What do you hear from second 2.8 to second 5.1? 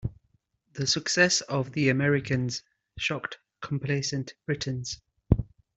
shocked complacent Britons.